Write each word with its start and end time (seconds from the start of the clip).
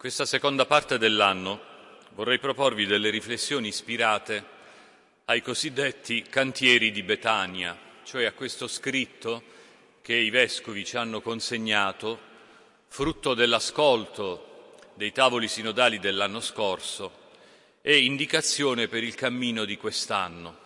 Questa 0.00 0.24
seconda 0.24 0.64
parte 0.64 0.96
dell'anno 0.96 1.60
vorrei 2.14 2.38
proporvi 2.38 2.86
delle 2.86 3.10
riflessioni 3.10 3.68
ispirate 3.68 4.42
ai 5.26 5.42
cosiddetti 5.42 6.22
cantieri 6.22 6.90
di 6.90 7.02
Betania, 7.02 7.76
cioè 8.04 8.24
a 8.24 8.32
questo 8.32 8.66
scritto 8.66 9.42
che 10.00 10.14
i 10.14 10.30
vescovi 10.30 10.86
ci 10.86 10.96
hanno 10.96 11.20
consegnato, 11.20 12.18
frutto 12.88 13.34
dell'ascolto 13.34 14.78
dei 14.94 15.12
tavoli 15.12 15.48
sinodali 15.48 15.98
dell'anno 15.98 16.40
scorso 16.40 17.12
e 17.82 17.98
indicazione 17.98 18.88
per 18.88 19.04
il 19.04 19.14
cammino 19.14 19.66
di 19.66 19.76
quest'anno. 19.76 20.58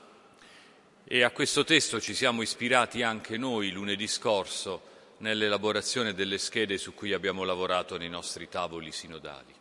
E 1.03 1.23
a 1.25 1.32
questo 1.32 1.64
testo 1.64 2.01
ci 2.01 2.14
siamo 2.14 2.41
ispirati 2.41 3.03
anche 3.03 3.37
noi 3.37 3.73
lunedì 3.73 4.07
scorso 4.07 4.93
nell'elaborazione 5.18 6.14
delle 6.14 6.38
schede 6.38 6.78
su 6.78 6.94
cui 6.94 7.12
abbiamo 7.12 7.44
lavorato 7.44 7.96
nei 7.96 8.08
nostri 8.08 8.48
tavoli 8.48 8.92
sinodali. 8.92 9.55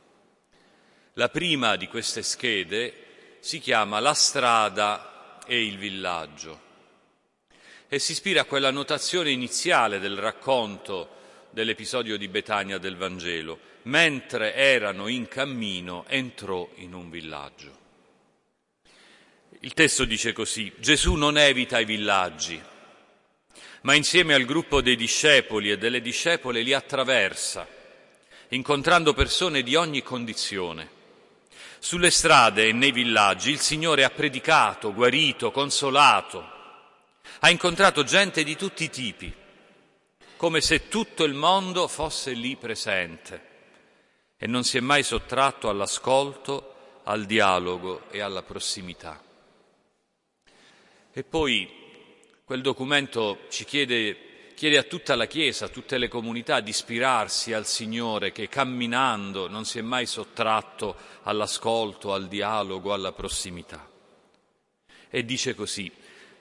La 1.13 1.30
prima 1.30 1.75
di 1.75 1.88
queste 1.88 2.23
schede 2.23 3.38
si 3.39 3.59
chiama 3.59 3.99
La 3.99 4.13
strada 4.13 5.39
e 5.45 5.66
il 5.66 5.77
villaggio 5.77 6.71
e 7.94 7.99
si 7.99 8.13
ispira 8.13 8.41
a 8.41 8.45
quella 8.45 8.71
notazione 8.71 9.30
iniziale 9.30 9.99
del 9.99 10.17
racconto 10.17 11.09
dell'episodio 11.52 12.17
di 12.17 12.27
Betania 12.27 12.80
del 12.80 12.97
Vangelo. 12.97 13.59
Mentre 13.83 14.55
erano 14.55 15.08
in 15.08 15.27
cammino 15.27 16.05
entrò 16.08 16.67
in 16.77 16.94
un 16.94 17.11
villaggio. 17.11 17.81
Il 19.59 19.73
testo 19.73 20.05
dice 20.05 20.33
così, 20.33 20.73
Gesù 20.80 21.13
non 21.13 21.38
evita 21.38 21.80
i 21.80 21.85
villaggi, 21.85 22.59
ma 23.84 23.96
insieme 23.96 24.34
al 24.34 24.46
gruppo 24.46 24.82
dei 24.82 24.96
discepoli 24.96 25.72
e 25.72 25.78
delle 25.78 26.02
discepole 26.02 26.62
li 26.62 26.73
attraversa, 26.73 27.68
incontrando 28.50 29.14
persone 29.14 29.62
di 29.62 29.76
ogni 29.76 30.02
condizione. 30.02 31.02
Sulle 31.80 32.12
strade 32.12 32.67
e 32.67 32.72
nei 32.72 32.94
villaggi 32.94 33.52
il 33.52 33.59
Signore 33.59 34.06
ha 34.06 34.09
predicato, 34.09 34.94
guarito, 34.94 35.52
consolato, 35.52 36.52
ha 37.40 37.50
incontrato 37.50 38.03
gente 38.03 38.44
di 38.45 38.56
tutti 38.56 38.86
i 38.86 38.90
tipi, 38.90 39.34
come 40.38 40.62
se 40.62 40.88
tutto 40.88 41.25
il 41.25 41.34
mondo 41.34 41.90
fosse 41.90 42.31
lì 42.31 42.56
presente 42.56 43.52
e 44.38 44.47
non 44.47 44.64
si 44.64 44.78
è 44.78 44.81
mai 44.81 45.03
sottratto 45.03 45.68
all'ascolto, 45.68 47.02
al 47.03 47.25
dialogo 47.25 48.03
e 48.12 48.22
alla 48.22 48.44
prossimità. 48.44 49.22
E 51.12 51.23
poi 51.23 51.83
Quel 52.45 52.59
documento 52.59 53.45
ci 53.47 53.63
chiede, 53.63 54.52
chiede 54.53 54.77
a 54.77 54.83
tutta 54.83 55.16
la 55.16 55.27
Chiesa, 55.27 55.66
a 55.66 55.69
tutte 55.69 55.97
le 55.97 56.09
comunità 56.09 56.59
di 56.59 56.72
ispirarsi 56.72 57.53
al 57.53 57.66
Signore 57.66 58.33
che 58.33 58.50
camminando 58.50 59.47
non 59.47 59.63
si 59.63 59.80
è 59.80 59.81
mai 59.81 60.05
sottratto 60.05 60.94
all'ascolto, 61.23 62.11
al 62.11 62.27
dialogo, 62.27 62.91
alla 62.91 63.13
prossimità. 63.13 63.89
E 65.09 65.23
dice 65.23 65.55
così, 65.55 65.89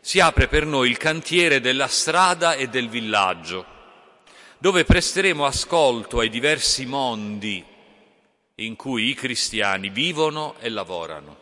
si 0.01 0.19
apre 0.19 0.49
per 0.49 0.67
noi 0.67 0.91
il 0.91 0.97
cantiere 0.97 1.61
della 1.61 1.87
strada 1.87 2.55
e 2.55 2.67
del 2.67 2.89
villaggio, 2.89 3.65
dove 4.59 4.83
presteremo 4.83 5.47
ascolto 5.47 6.19
ai 6.19 6.31
diversi 6.31 6.85
mondi 6.85 7.65
in 8.57 8.75
cui 8.75 9.09
i 9.09 9.15
cristiani 9.15 9.89
vivono 9.89 10.57
e 10.59 10.69
lavorano 10.69 11.42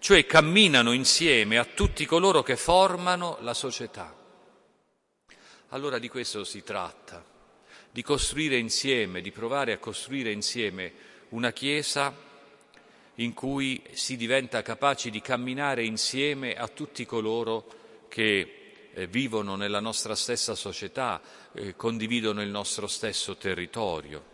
cioè 0.00 0.24
camminano 0.24 0.92
insieme 0.92 1.58
a 1.58 1.64
tutti 1.64 2.06
coloro 2.06 2.42
che 2.42 2.56
formano 2.56 3.36
la 3.42 3.54
società. 3.54 4.16
Allora 5.68 5.98
di 5.98 6.08
questo 6.08 6.42
si 6.42 6.62
tratta, 6.62 7.24
di 7.90 8.02
costruire 8.02 8.56
insieme, 8.56 9.20
di 9.20 9.30
provare 9.30 9.72
a 9.72 9.78
costruire 9.78 10.32
insieme 10.32 10.92
una 11.28 11.52
Chiesa 11.52 12.12
in 13.16 13.34
cui 13.34 13.82
si 13.92 14.16
diventa 14.16 14.62
capaci 14.62 15.10
di 15.10 15.20
camminare 15.20 15.84
insieme 15.84 16.54
a 16.54 16.66
tutti 16.66 17.04
coloro 17.04 18.06
che 18.08 18.88
eh, 18.92 19.06
vivono 19.06 19.54
nella 19.54 19.80
nostra 19.80 20.14
stessa 20.14 20.54
società, 20.54 21.20
eh, 21.52 21.76
condividono 21.76 22.40
il 22.40 22.48
nostro 22.48 22.86
stesso 22.86 23.36
territorio. 23.36 24.24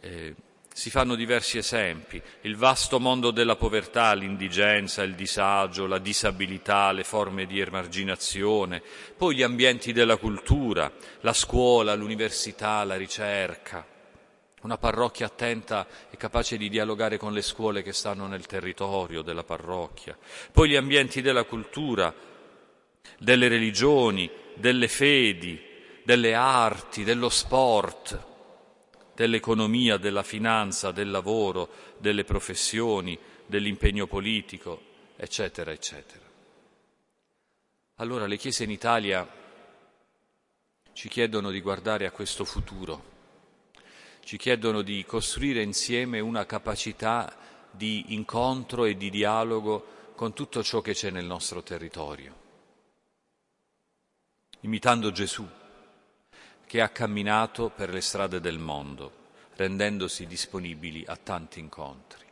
Eh, 0.00 0.34
si 0.76 0.90
fanno 0.90 1.14
diversi 1.14 1.56
esempi, 1.56 2.20
il 2.42 2.54
vasto 2.54 3.00
mondo 3.00 3.30
della 3.30 3.56
povertà, 3.56 4.12
l'indigenza, 4.12 5.02
il 5.02 5.14
disagio, 5.14 5.86
la 5.86 5.96
disabilità, 5.96 6.92
le 6.92 7.02
forme 7.02 7.46
di 7.46 7.60
emarginazione, 7.60 8.82
poi 9.16 9.36
gli 9.36 9.42
ambienti 9.42 9.94
della 9.94 10.18
cultura, 10.18 10.92
la 11.20 11.32
scuola, 11.32 11.94
l'università, 11.94 12.84
la 12.84 12.96
ricerca, 12.96 13.86
una 14.64 14.76
parrocchia 14.76 15.24
attenta 15.24 15.86
e 16.10 16.18
capace 16.18 16.58
di 16.58 16.68
dialogare 16.68 17.16
con 17.16 17.32
le 17.32 17.40
scuole 17.40 17.82
che 17.82 17.94
stanno 17.94 18.26
nel 18.26 18.44
territorio 18.44 19.22
della 19.22 19.44
parrocchia, 19.44 20.14
poi 20.52 20.68
gli 20.68 20.76
ambienti 20.76 21.22
della 21.22 21.44
cultura, 21.44 22.14
delle 23.18 23.48
religioni, 23.48 24.30
delle 24.52 24.88
fedi, 24.88 25.58
delle 26.04 26.34
arti, 26.34 27.02
dello 27.02 27.30
sport, 27.30 28.34
dell'economia, 29.16 29.96
della 29.96 30.22
finanza, 30.22 30.92
del 30.92 31.10
lavoro, 31.10 31.70
delle 31.96 32.22
professioni, 32.22 33.18
dell'impegno 33.46 34.06
politico, 34.06 34.82
eccetera, 35.16 35.72
eccetera. 35.72 36.22
Allora 37.94 38.26
le 38.26 38.36
chiese 38.36 38.64
in 38.64 38.70
Italia 38.70 39.26
ci 40.92 41.08
chiedono 41.08 41.50
di 41.50 41.62
guardare 41.62 42.04
a 42.04 42.10
questo 42.10 42.44
futuro, 42.44 43.14
ci 44.22 44.36
chiedono 44.36 44.82
di 44.82 45.02
costruire 45.06 45.62
insieme 45.62 46.20
una 46.20 46.44
capacità 46.44 47.34
di 47.70 48.12
incontro 48.14 48.84
e 48.84 48.98
di 48.98 49.08
dialogo 49.08 50.12
con 50.14 50.34
tutto 50.34 50.62
ciò 50.62 50.82
che 50.82 50.92
c'è 50.92 51.08
nel 51.08 51.24
nostro 51.24 51.62
territorio, 51.62 52.34
imitando 54.60 55.10
Gesù 55.10 55.48
che 56.66 56.80
ha 56.80 56.88
camminato 56.88 57.70
per 57.70 57.90
le 57.90 58.00
strade 58.00 58.40
del 58.40 58.58
mondo, 58.58 59.24
rendendosi 59.54 60.26
disponibili 60.26 61.04
a 61.06 61.16
tanti 61.16 61.60
incontri. 61.60 62.24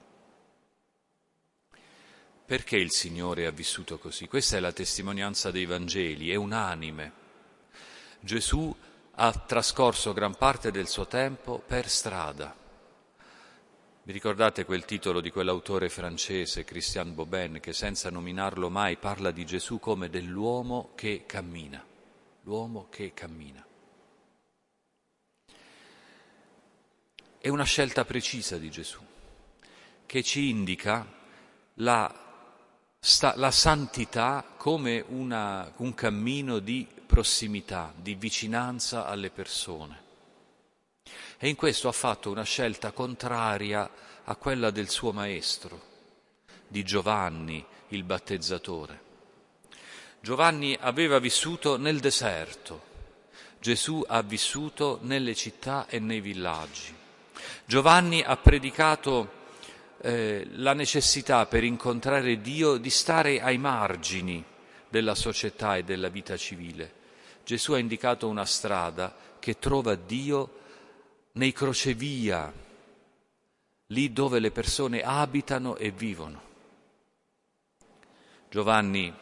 Perché 2.47 2.77
il 2.77 2.91
Signore 2.91 3.47
ha 3.47 3.51
vissuto 3.51 3.99
così? 3.99 4.29
Questa 4.29 4.57
è 4.57 4.61
la 4.61 4.73
testimonianza 4.73 5.51
dei 5.51 5.65
Vangeli, 5.65 6.31
è 6.31 6.35
unanime. 6.35 7.13
Gesù 8.21 8.75
ha 9.13 9.33
trascorso 9.33 10.13
gran 10.13 10.37
parte 10.37 10.71
del 10.71 10.89
suo 10.89 11.07
tempo 11.07 11.63
per 11.65 11.89
strada. 11.89 12.55
Vi 14.03 14.13
ricordate 14.13 14.67
quel 14.67 14.85
titolo 14.85 15.23
di 15.23 15.31
quell'autore 15.31 15.89
francese, 15.89 16.65
Christian 16.65 17.15
Bobin, 17.15 17.61
che 17.61 17.73
senza 17.73 18.11
nominarlo 18.11 18.69
mai 18.69 18.99
parla 18.99 19.31
di 19.31 19.47
Gesù 19.47 19.79
come 19.79 20.11
dell'uomo 20.11 20.91
che 20.95 21.25
cammina, 21.25 21.83
l'uomo 22.43 22.89
che 22.91 23.15
cammina. 23.15 23.65
È 27.45 27.51
una 27.51 27.65
scelta 27.65 28.07
precisa 28.07 28.57
di 28.57 28.71
Gesù 28.71 28.99
che 30.07 30.23
ci 30.23 30.49
indica 30.49 31.07
la, 31.75 32.11
sta, 32.99 33.35
la 33.37 33.51
santità 33.51 34.55
come 34.57 35.05
una, 35.09 35.71
un 35.77 35.93
cammino 35.93 36.59
di 36.59 36.89
prossimità, 37.05 37.93
di 37.95 38.15
vicinanza 38.15 39.05
alle 39.05 39.29
persone. 39.29 40.03
E 41.37 41.51
in 41.51 41.55
questo 41.55 41.89
ha 41.89 41.93
fatto 41.93 42.31
una 42.31 42.45
scelta 42.45 42.93
contraria 42.93 43.91
a 44.25 44.37
quella 44.37 44.71
del 44.71 44.89
suo 44.89 45.13
maestro, 45.13 45.83
di 46.67 46.83
Giovanni, 46.83 47.63
il 47.89 48.05
battezzatore. 48.05 49.03
Giovanni 50.21 50.75
aveva 50.81 51.19
vissuto 51.19 51.77
nel 51.77 52.01
deserto, 52.01 52.85
Gesù 53.61 54.03
ha 54.09 54.23
vissuto 54.23 54.99
nelle 55.03 55.35
città 55.35 55.87
e 55.89 55.99
nei 55.99 56.23
villaggi. 56.23 57.03
Giovanni 57.67 58.23
ha 58.23 58.37
predicato 58.37 59.43
eh, 60.05 60.47
la 60.53 60.75
necessità 60.75 61.47
per 61.47 61.65
incontrare 61.65 62.43
Dio 62.43 62.77
di 62.77 62.91
stare 62.91 63.41
ai 63.41 63.57
margini 63.57 64.45
della 64.87 65.15
società 65.15 65.77
e 65.77 65.83
della 65.83 66.09
vita 66.09 66.37
civile. 66.37 67.03
Gesù 67.43 67.73
ha 67.73 67.79
indicato 67.79 68.29
una 68.29 68.45
strada 68.45 69.17
che 69.39 69.59
trova 69.59 69.95
Dio 69.95 70.61
nei 71.33 71.53
crocevia, 71.53 72.53
lì 73.87 74.13
dove 74.13 74.41
le 74.41 74.51
persone 74.51 75.01
abitano 75.01 75.77
e 75.77 75.91
vivono. 75.91 76.43
Giovanni 78.51 79.13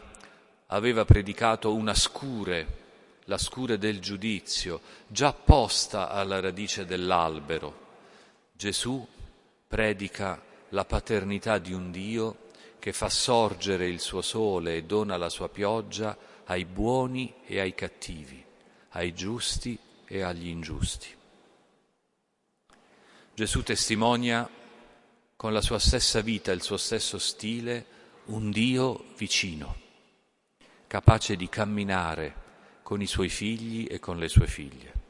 aveva 0.66 1.04
predicato 1.04 1.72
una 1.74 1.94
scure, 1.94 2.80
la 3.26 3.38
scure 3.38 3.78
del 3.78 4.00
giudizio, 4.00 4.80
già 5.06 5.32
posta 5.32 6.10
alla 6.10 6.40
radice 6.40 6.84
dell'albero 6.84 7.81
Gesù 8.62 9.04
predica 9.66 10.40
la 10.68 10.84
paternità 10.84 11.58
di 11.58 11.72
un 11.72 11.90
Dio 11.90 12.50
che 12.78 12.92
fa 12.92 13.08
sorgere 13.08 13.88
il 13.88 13.98
suo 13.98 14.22
sole 14.22 14.76
e 14.76 14.84
dona 14.84 15.16
la 15.16 15.28
sua 15.28 15.48
pioggia 15.48 16.16
ai 16.44 16.64
buoni 16.64 17.34
e 17.44 17.58
ai 17.58 17.74
cattivi, 17.74 18.40
ai 18.90 19.14
giusti 19.14 19.76
e 20.06 20.22
agli 20.22 20.46
ingiusti. 20.46 21.08
Gesù 23.34 23.64
testimonia 23.64 24.48
con 25.34 25.52
la 25.52 25.60
sua 25.60 25.80
stessa 25.80 26.20
vita, 26.20 26.52
il 26.52 26.62
suo 26.62 26.76
stesso 26.76 27.18
stile, 27.18 27.84
un 28.26 28.52
Dio 28.52 29.06
vicino, 29.16 29.76
capace 30.86 31.34
di 31.34 31.48
camminare 31.48 32.80
con 32.84 33.02
i 33.02 33.06
suoi 33.08 33.28
figli 33.28 33.88
e 33.90 33.98
con 33.98 34.18
le 34.18 34.28
sue 34.28 34.46
figlie. 34.46 35.01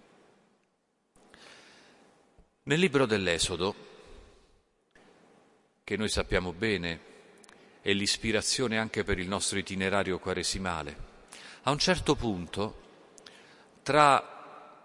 Nel 2.65 2.79
libro 2.79 3.07
dell'Esodo, 3.07 3.75
che 5.83 5.97
noi 5.97 6.09
sappiamo 6.09 6.53
bene, 6.53 7.01
è 7.81 7.93
l'ispirazione 7.93 8.79
anche 8.79 9.03
per 9.03 9.19
il 9.19 9.27
nostro 9.27 9.59
itinerario 9.59 10.21
quaresimale, 10.21 10.97
a 11.63 11.73
un 11.73 11.79
certo 11.79 12.15
punto, 12.15 12.81
tra 13.83 14.79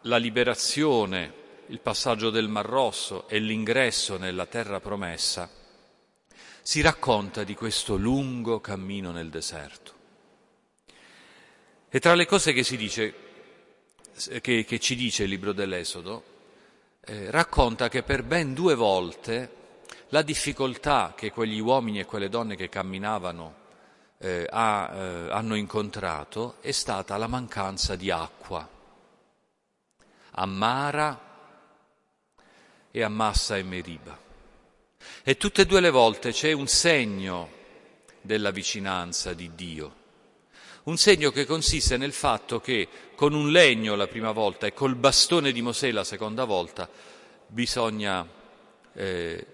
la 0.00 0.16
liberazione 0.16 1.34
il 1.66 1.78
passaggio 1.78 2.30
del 2.30 2.48
Mar 2.48 2.66
Rosso 2.66 3.28
e 3.28 3.38
l'ingresso 3.38 4.16
nella 4.16 4.46
terra 4.46 4.80
promessa, 4.80 5.48
si 6.62 6.80
racconta 6.80 7.44
di 7.44 7.54
questo 7.54 7.94
lungo 7.94 8.58
cammino 8.60 9.12
nel 9.12 9.30
deserto. 9.30 9.94
E 11.88 12.00
tra 12.00 12.16
le 12.16 12.26
cose 12.26 12.52
che, 12.52 12.76
dice, 12.76 13.14
che, 14.40 14.64
che 14.64 14.78
ci 14.80 14.96
dice 14.96 15.22
il 15.22 15.28
libro 15.28 15.52
dell'Esodo, 15.52 16.38
eh, 17.10 17.28
racconta 17.28 17.88
che 17.88 18.04
per 18.04 18.22
ben 18.22 18.54
due 18.54 18.76
volte 18.76 19.58
la 20.10 20.22
difficoltà 20.22 21.12
che 21.16 21.32
quegli 21.32 21.58
uomini 21.58 21.98
e 21.98 22.04
quelle 22.04 22.28
donne 22.28 22.54
che 22.54 22.68
camminavano 22.68 23.54
eh, 24.18 24.46
ha, 24.48 24.90
eh, 24.92 25.30
hanno 25.32 25.56
incontrato 25.56 26.56
è 26.60 26.70
stata 26.70 27.16
la 27.16 27.26
mancanza 27.26 27.96
di 27.96 28.12
acqua. 28.12 28.68
A 30.32 30.46
Mara 30.46 31.28
e 32.92 33.02
a 33.02 33.08
Massa 33.08 33.56
e 33.56 33.64
Meriba. 33.64 34.16
E 35.24 35.36
tutte 35.36 35.62
e 35.62 35.66
due 35.66 35.80
le 35.80 35.90
volte 35.90 36.30
c'è 36.30 36.52
un 36.52 36.68
segno 36.68 37.58
della 38.20 38.52
vicinanza 38.52 39.32
di 39.32 39.52
Dio, 39.56 39.94
un 40.84 40.96
segno 40.96 41.30
che 41.30 41.44
consiste 41.44 41.96
nel 41.96 42.12
fatto 42.12 42.60
che 42.60 42.88
con 43.14 43.34
un 43.34 43.50
legno 43.50 43.94
la 43.94 44.06
prima 44.06 44.32
volta 44.32 44.66
e 44.66 44.72
col 44.72 44.94
bastone 44.94 45.52
di 45.52 45.60
Mosè 45.60 45.90
la 45.90 46.04
seconda 46.04 46.44
volta 46.44 46.88
bisogna 47.46 48.26
eh, 48.94 49.46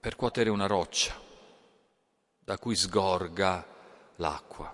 percuotere 0.00 0.48
una 0.48 0.66
roccia 0.66 1.20
da 2.38 2.56
cui 2.56 2.74
sgorga 2.74 3.66
l'acqua. 4.16 4.72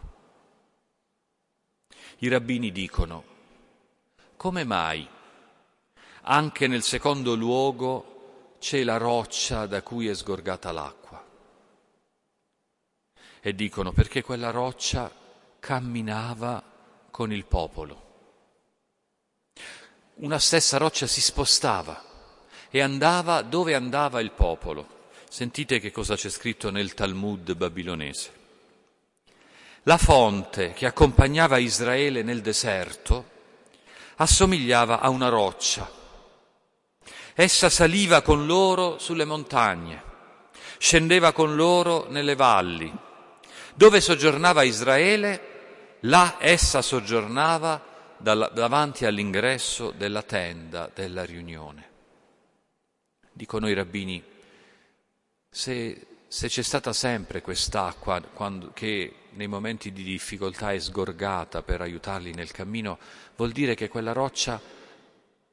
I 2.19 2.29
rabbini 2.29 2.71
dicono, 2.71 3.25
come 4.37 4.65
mai 4.65 5.09
anche 6.27 6.67
nel 6.69 6.83
secondo 6.83 7.35
luogo 7.35 8.55
c'è 8.61 8.85
la 8.85 8.97
roccia 8.97 9.67
da 9.67 9.83
cui 9.83 10.07
è 10.09 10.15
sgorgata 10.15 10.71
l'acqua. 10.71 11.24
E 13.47 13.55
dicono 13.55 13.93
perché 13.93 14.23
quella 14.23 14.51
roccia 14.51 15.13
camminava 15.61 16.63
con 17.11 17.31
il 17.31 17.45
popolo. 17.45 18.03
Una 20.15 20.39
stessa 20.39 20.79
roccia 20.79 21.07
si 21.07 21.21
spostava 21.21 22.03
e 22.71 22.81
andava 22.81 23.43
dove 23.43 23.75
andava 23.75 24.23
il 24.23 24.31
popolo. 24.31 25.11
Sentite 25.29 25.79
che 25.79 25.91
cosa 25.91 26.17
c'è 26.17 26.31
scritto 26.31 26.71
nel 26.71 26.95
Talmud 26.95 27.55
babilonese. 27.55 28.33
La 29.83 29.99
fonte 29.99 30.73
che 30.73 30.87
accompagnava 30.87 31.59
Israele 31.59 32.23
nel 32.23 32.41
deserto 32.41 33.31
assomigliava 34.17 35.01
a 35.01 35.11
una 35.11 35.29
roccia 35.29 36.03
Essa 37.37 37.69
saliva 37.69 38.23
con 38.23 38.47
loro 38.47 39.01
sulle 39.01 39.25
montagne, 39.25 40.01
scendeva 40.79 41.33
con 41.33 41.57
loro 41.57 42.07
nelle 42.09 42.37
valli. 42.37 43.04
Dove 43.75 44.01
soggiornava 44.01 44.63
Israele, 44.63 45.99
là 46.01 46.37
essa 46.39 46.81
soggiornava 46.81 47.93
davanti 48.19 49.05
all'ingresso 49.05 49.91
della 49.91 50.23
tenda 50.23 50.91
della 50.95 51.25
riunione. 51.25 51.91
Dicono 53.33 53.69
i 53.69 53.75
rabbini, 53.75 54.23
se, 55.51 56.07
se 56.29 56.49
c'è 56.49 56.63
stata 56.63 56.93
sempre 56.93 57.43
quest'acqua 57.43 58.21
quando, 58.33 58.71
che 58.73 59.15
nei 59.31 59.49
momenti 59.49 59.93
di 59.93 60.05
difficoltà 60.05 60.73
è 60.73 60.79
sgorgata 60.79 61.63
per 61.63 61.81
aiutarli 61.81 62.33
nel 62.33 62.53
cammino, 62.53 62.99
vuol 63.37 63.51
dire 63.51 63.75
che 63.75 63.89
quella 63.89 64.13
roccia 64.13 64.61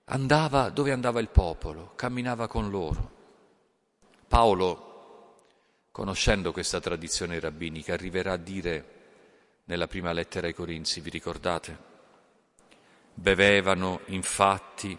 andava 0.06 0.70
dove 0.70 0.92
andava 0.92 1.20
il 1.20 1.30
popolo, 1.30 1.94
camminava 1.96 2.48
con 2.48 2.70
loro. 2.70 3.12
Paolo, 4.28 4.91
conoscendo 5.92 6.52
questa 6.52 6.80
tradizione 6.80 7.40
rabbinica, 7.40 7.94
arriverà 7.94 8.34
a 8.34 8.38
dire 8.38 9.00
nella 9.66 9.88
prima 9.88 10.12
lettera 10.14 10.48
ai 10.48 10.54
Corinzi, 10.54 11.02
vi 11.02 11.10
ricordate? 11.10 11.90
Bevevano 13.14 14.02
infatti, 14.08 14.98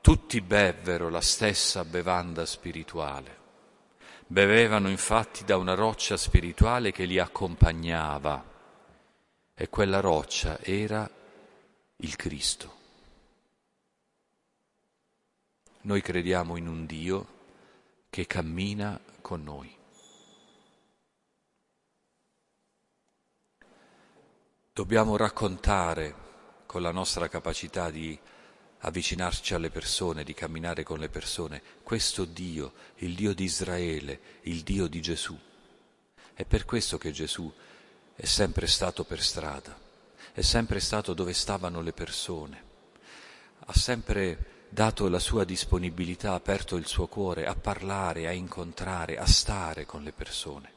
tutti 0.00 0.40
bevvero 0.40 1.08
la 1.08 1.20
stessa 1.20 1.84
bevanda 1.84 2.46
spirituale. 2.46 3.38
Bevevano 4.26 4.88
infatti 4.88 5.44
da 5.44 5.56
una 5.56 5.74
roccia 5.74 6.16
spirituale 6.16 6.92
che 6.92 7.04
li 7.04 7.18
accompagnava 7.18 8.44
e 9.54 9.68
quella 9.68 10.00
roccia 10.00 10.58
era 10.60 11.08
il 11.96 12.16
Cristo. 12.16 12.78
Noi 15.82 16.00
crediamo 16.00 16.56
in 16.56 16.66
un 16.66 16.86
Dio 16.86 17.38
che 18.08 18.26
cammina 18.26 19.00
con 19.20 19.42
noi. 19.42 19.79
Dobbiamo 24.72 25.16
raccontare 25.16 26.14
con 26.64 26.80
la 26.80 26.92
nostra 26.92 27.26
capacità 27.26 27.90
di 27.90 28.16
avvicinarci 28.78 29.52
alle 29.52 29.68
persone, 29.68 30.22
di 30.22 30.32
camminare 30.32 30.84
con 30.84 31.00
le 31.00 31.08
persone, 31.08 31.60
questo 31.82 32.24
Dio, 32.24 32.72
il 32.98 33.16
Dio 33.16 33.34
di 33.34 33.42
Israele, 33.42 34.20
il 34.42 34.62
Dio 34.62 34.86
di 34.86 35.02
Gesù. 35.02 35.36
È 36.32 36.44
per 36.44 36.64
questo 36.66 36.98
che 36.98 37.10
Gesù 37.10 37.52
è 38.14 38.24
sempre 38.24 38.68
stato 38.68 39.02
per 39.02 39.20
strada, 39.20 39.76
è 40.32 40.40
sempre 40.40 40.78
stato 40.78 41.14
dove 41.14 41.32
stavano 41.32 41.80
le 41.80 41.92
persone, 41.92 42.64
ha 43.58 43.74
sempre 43.74 44.66
dato 44.68 45.08
la 45.08 45.18
sua 45.18 45.42
disponibilità, 45.42 46.34
aperto 46.34 46.76
il 46.76 46.86
suo 46.86 47.08
cuore 47.08 47.44
a 47.44 47.56
parlare, 47.56 48.28
a 48.28 48.32
incontrare, 48.32 49.18
a 49.18 49.26
stare 49.26 49.84
con 49.84 50.04
le 50.04 50.12
persone. 50.12 50.72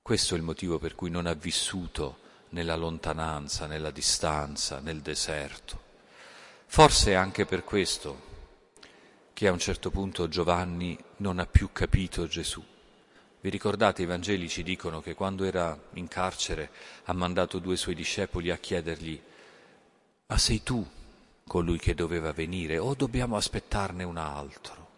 Questo 0.00 0.34
è 0.34 0.38
il 0.38 0.42
motivo 0.42 0.78
per 0.78 0.94
cui 0.94 1.10
non 1.10 1.26
ha 1.26 1.34
vissuto 1.34 2.22
nella 2.52 2.76
lontananza, 2.76 3.66
nella 3.66 3.90
distanza, 3.90 4.80
nel 4.80 5.00
deserto. 5.00 5.80
Forse 6.66 7.12
è 7.12 7.14
anche 7.14 7.44
per 7.44 7.64
questo 7.64 8.30
che 9.32 9.48
a 9.48 9.52
un 9.52 9.58
certo 9.58 9.90
punto 9.90 10.28
Giovanni 10.28 10.96
non 11.18 11.38
ha 11.38 11.46
più 11.46 11.70
capito 11.72 12.26
Gesù. 12.26 12.64
Vi 13.40 13.50
ricordate 13.50 14.02
i 14.02 14.06
Vangeli 14.06 14.48
ci 14.48 14.62
dicono 14.62 15.00
che 15.00 15.14
quando 15.14 15.44
era 15.44 15.76
in 15.94 16.06
carcere 16.06 16.70
ha 17.04 17.12
mandato 17.12 17.58
due 17.58 17.76
suoi 17.76 17.94
discepoli 17.94 18.50
a 18.50 18.56
chiedergli, 18.56 19.20
ma 20.26 20.38
sei 20.38 20.62
tu 20.62 20.86
colui 21.44 21.78
che 21.78 21.94
doveva 21.94 22.32
venire 22.32 22.78
o 22.78 22.94
dobbiamo 22.94 23.36
aspettarne 23.36 24.04
un 24.04 24.16
altro? 24.16 24.90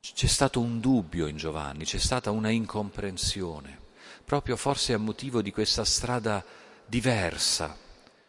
C'è 0.00 0.26
stato 0.26 0.60
un 0.60 0.80
dubbio 0.80 1.26
in 1.26 1.36
Giovanni, 1.36 1.84
c'è 1.84 1.98
stata 1.98 2.30
una 2.30 2.50
incomprensione, 2.50 3.85
proprio 4.26 4.56
forse 4.56 4.92
a 4.92 4.98
motivo 4.98 5.40
di 5.40 5.52
questa 5.52 5.84
strada 5.84 6.44
diversa 6.84 7.78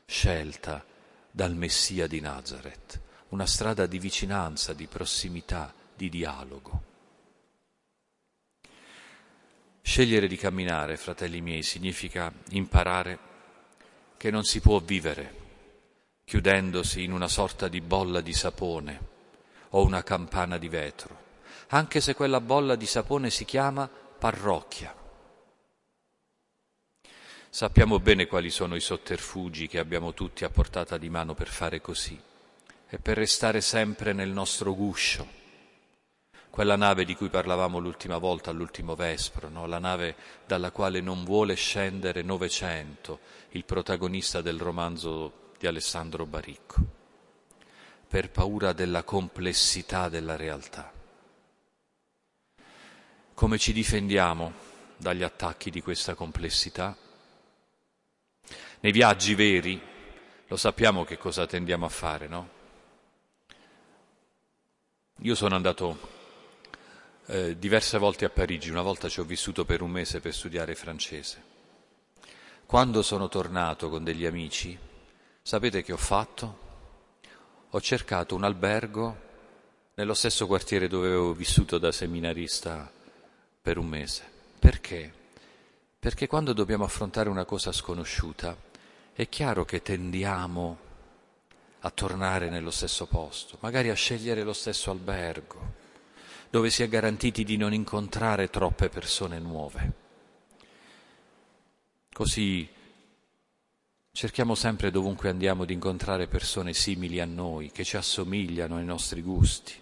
scelta 0.06 0.86
dal 1.32 1.56
Messia 1.56 2.06
di 2.06 2.20
Nazareth, 2.20 3.02
una 3.30 3.48
strada 3.48 3.88
di 3.88 3.98
vicinanza, 3.98 4.74
di 4.74 4.86
prossimità, 4.86 5.74
di 5.96 6.08
dialogo. 6.10 6.84
Scegliere 9.82 10.28
di 10.28 10.38
camminare, 10.38 10.98
fratelli 10.98 11.42
miei, 11.42 11.64
significa 11.64 12.32
imparare 12.50 13.20
che 14.18 14.30
non 14.30 14.44
si 14.44 14.60
può 14.60 14.80
vivere 14.80 15.46
chiudendosi 16.26 17.04
in 17.04 17.12
una 17.12 17.28
sorta 17.28 17.68
di 17.68 17.82
bolla 17.82 18.22
di 18.22 18.34
sapone 18.34 19.00
o 19.70 19.84
una 19.84 20.04
campana 20.04 20.60
di 20.60 20.70
vetro, 20.70 21.24
anche 21.70 22.02
se 22.02 22.14
quella 22.14 22.40
bolla 22.40 22.76
di 22.76 22.86
sapone 22.86 23.32
si 23.32 23.46
chiama 23.46 23.90
parrocchia. 23.90 25.06
Sappiamo 27.58 28.00
bene 28.00 28.28
quali 28.28 28.52
sono 28.52 28.76
i 28.76 28.80
sotterfugi 28.80 29.68
che 29.68 29.80
abbiamo 29.80 30.14
tutti 30.14 30.44
a 30.44 30.50
portata 30.52 31.00
di 31.00 31.10
mano 31.10 31.34
per 31.34 31.48
fare 31.48 31.82
così 31.82 32.16
e 32.88 33.00
per 33.00 33.18
restare 33.18 33.62
sempre 33.62 34.14
nel 34.14 34.30
nostro 34.30 34.76
guscio. 34.76 35.28
Quella 36.52 36.76
nave 36.76 37.04
di 37.04 37.16
cui 37.16 37.30
parlavamo 37.30 37.80
l'ultima 37.80 38.20
volta, 38.20 38.52
all'ultimo 38.52 38.94
vespro, 38.94 39.50
no? 39.50 39.66
la 39.66 39.80
nave 39.80 40.16
dalla 40.46 40.70
quale 40.70 41.02
non 41.02 41.24
vuole 41.24 41.56
scendere 41.56 42.22
Novecento, 42.22 43.22
il 43.54 43.66
protagonista 43.66 44.42
del 44.42 44.60
romanzo 44.60 45.54
di 45.58 45.66
Alessandro 45.66 46.28
Baricco. 46.28 46.76
per 48.08 48.30
paura 48.30 48.72
della 48.72 49.02
complessità 49.02 50.10
della 50.10 50.36
realtà. 50.36 50.94
Come 53.34 53.58
ci 53.58 53.74
difendiamo 53.74 54.54
dagli 54.96 55.24
attacchi 55.24 55.72
di 55.72 55.82
questa 55.82 56.14
complessità? 56.14 56.96
Nei 58.80 58.92
viaggi 58.92 59.34
veri 59.34 59.82
lo 60.48 60.56
sappiamo 60.56 61.04
che 61.04 61.18
cosa 61.18 61.48
tendiamo 61.48 61.86
a 61.86 61.90
fare, 61.90 62.28
no? 62.28 62.50
Io 65.22 65.34
sono 65.34 65.56
andato 65.56 65.98
eh, 67.26 67.58
diverse 67.58 67.98
volte 67.98 68.26
a 68.26 68.30
Parigi, 68.30 68.70
una 68.70 68.84
volta 68.84 69.10
ci 69.10 69.20
ho 69.20 69.24
vissuto 69.24 69.66
per 69.66 69.82
un 69.82 69.90
mese 69.90 70.20
per 70.20 70.34
studiare 70.34 70.76
francese. 70.76 71.44
Quando 72.68 73.02
sono 73.02 73.28
tornato 73.30 73.90
con 73.90 74.04
degli 74.04 74.26
amici, 74.26 74.78
sapete 75.42 75.82
che 75.82 75.94
ho 75.94 75.98
fatto? 75.98 76.66
Ho 77.72 77.82
cercato 77.82 78.36
un 78.36 78.44
albergo 78.44 79.26
nello 79.96 80.14
stesso 80.14 80.46
quartiere 80.46 80.88
dove 80.88 81.08
avevo 81.08 81.34
vissuto 81.34 81.80
da 81.80 81.92
seminarista 81.92 82.92
per 83.60 83.80
un 83.80 83.88
mese. 83.88 84.24
Perché? 84.60 85.12
Perché 85.98 86.28
quando 86.28 86.54
dobbiamo 86.54 86.84
affrontare 86.84 87.28
una 87.28 87.44
cosa 87.44 87.72
sconosciuta, 87.72 88.56
è 89.18 89.28
chiaro 89.30 89.66
che 89.66 89.82
tendiamo 89.82 90.78
a 91.80 91.90
tornare 91.90 92.52
nello 92.52 92.70
stesso 92.70 93.08
posto, 93.08 93.58
magari 93.62 93.90
a 93.90 93.96
scegliere 93.96 94.44
lo 94.44 94.54
stesso 94.54 94.92
albergo, 94.92 95.74
dove 96.52 96.70
si 96.70 96.84
è 96.84 96.88
garantiti 96.88 97.44
di 97.44 97.58
non 97.58 97.74
incontrare 97.74 98.52
troppe 98.52 98.90
persone 98.90 99.40
nuove. 99.40 99.94
Così 102.14 102.70
cerchiamo 104.12 104.54
sempre 104.54 104.92
dovunque 104.92 105.30
andiamo 105.30 105.66
di 105.66 105.74
incontrare 105.74 106.28
persone 106.28 106.74
simili 106.74 107.20
a 107.20 107.26
noi, 107.26 107.72
che 107.72 107.84
ci 107.84 107.98
assomigliano 107.98 108.76
ai 108.76 108.86
nostri 108.86 109.24
gusti. 109.24 109.74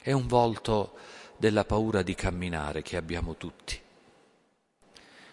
È 0.00 0.12
un 0.12 0.26
volto 0.26 0.94
della 1.36 1.66
paura 1.66 2.00
di 2.00 2.14
camminare 2.14 2.80
che 2.80 2.96
abbiamo 2.96 3.36
tutti. 3.36 3.78